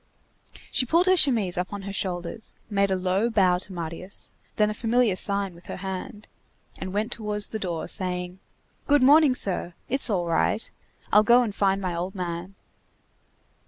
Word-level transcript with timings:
She 0.71 0.87
pulled 0.87 1.05
her 1.05 1.15
chemise 1.15 1.59
up 1.59 1.71
on 1.71 1.83
her 1.83 1.93
shoulders, 1.93 2.55
made 2.71 2.89
a 2.89 2.95
low 2.95 3.29
bow 3.29 3.59
to 3.59 3.71
Marius, 3.71 4.31
then 4.55 4.71
a 4.71 4.73
familiar 4.73 5.15
sign 5.15 5.53
with 5.53 5.67
her 5.67 5.77
hand, 5.77 6.27
and 6.79 6.91
went 6.91 7.11
towards 7.11 7.49
the 7.49 7.59
door, 7.59 7.87
saying:— 7.87 8.39
"Good 8.87 9.03
morning, 9.03 9.35
sir. 9.35 9.75
It's 9.89 10.09
all 10.09 10.25
right. 10.25 10.71
I'll 11.13 11.21
go 11.21 11.43
and 11.43 11.53
find 11.53 11.79
my 11.81 11.93
old 11.93 12.15
man." 12.15 12.55